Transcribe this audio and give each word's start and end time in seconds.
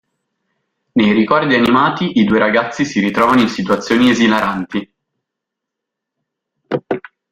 Nei 0.93 1.11
ricordi 1.13 1.53
animati, 1.53 2.17
i 2.17 2.23
due 2.23 2.39
ragazzi 2.39 2.85
si 2.85 2.99
ritrovano 3.01 3.41
in 3.41 3.47
situazioni 3.49 4.09
esilaranti. 4.09 4.93